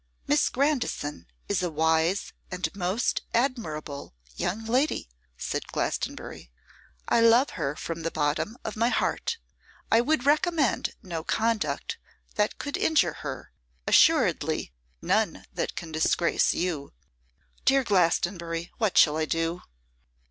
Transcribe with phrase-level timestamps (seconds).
[0.25, 6.49] 'Miss Grandison is a wise and most admirable young lady,' said Glastonbury.
[7.07, 9.37] 'I love her from the bottom of my heart;
[9.91, 11.99] I would recommend no conduct
[12.33, 13.51] that could injure her,
[13.85, 16.93] assuredly none that can disgrace you.'
[17.65, 19.61] 'Dear Glastonbury, what shall I do?